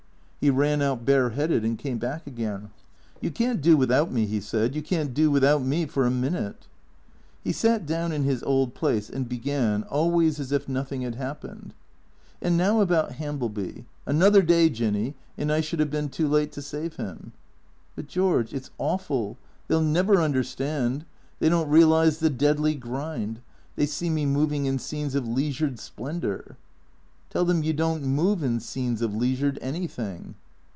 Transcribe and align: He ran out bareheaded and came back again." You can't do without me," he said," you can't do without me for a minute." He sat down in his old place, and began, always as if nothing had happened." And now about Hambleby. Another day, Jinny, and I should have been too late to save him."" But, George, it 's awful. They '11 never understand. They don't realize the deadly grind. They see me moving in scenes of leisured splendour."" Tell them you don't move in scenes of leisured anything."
He 0.43 0.49
ran 0.49 0.81
out 0.81 1.05
bareheaded 1.05 1.63
and 1.63 1.77
came 1.77 1.99
back 1.99 2.25
again." 2.25 2.71
You 3.21 3.29
can't 3.29 3.61
do 3.61 3.77
without 3.77 4.11
me," 4.11 4.25
he 4.25 4.41
said," 4.41 4.73
you 4.75 4.81
can't 4.81 5.13
do 5.13 5.29
without 5.29 5.61
me 5.61 5.85
for 5.85 6.03
a 6.03 6.09
minute." 6.09 6.65
He 7.43 7.51
sat 7.51 7.85
down 7.85 8.11
in 8.11 8.23
his 8.23 8.41
old 8.41 8.73
place, 8.73 9.07
and 9.07 9.29
began, 9.29 9.83
always 9.83 10.39
as 10.39 10.51
if 10.51 10.67
nothing 10.67 11.03
had 11.03 11.13
happened." 11.13 11.75
And 12.41 12.57
now 12.57 12.81
about 12.81 13.11
Hambleby. 13.19 13.85
Another 14.07 14.41
day, 14.41 14.67
Jinny, 14.71 15.13
and 15.37 15.51
I 15.51 15.61
should 15.61 15.79
have 15.79 15.91
been 15.91 16.09
too 16.09 16.27
late 16.27 16.51
to 16.53 16.63
save 16.63 16.95
him."" 16.95 17.33
But, 17.95 18.07
George, 18.07 18.51
it 18.51 18.65
's 18.65 18.71
awful. 18.79 19.37
They 19.67 19.75
'11 19.75 19.93
never 19.93 20.19
understand. 20.23 21.05
They 21.37 21.49
don't 21.49 21.69
realize 21.69 22.17
the 22.17 22.31
deadly 22.31 22.73
grind. 22.73 23.41
They 23.75 23.85
see 23.85 24.09
me 24.09 24.25
moving 24.25 24.65
in 24.65 24.79
scenes 24.79 25.13
of 25.13 25.27
leisured 25.27 25.77
splendour."" 25.77 26.57
Tell 27.31 27.45
them 27.45 27.63
you 27.63 27.71
don't 27.71 28.03
move 28.03 28.43
in 28.43 28.59
scenes 28.59 29.01
of 29.01 29.15
leisured 29.15 29.57
anything." 29.61 30.35